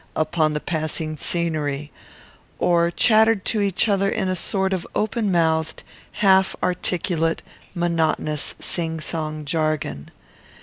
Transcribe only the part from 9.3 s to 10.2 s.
jargon.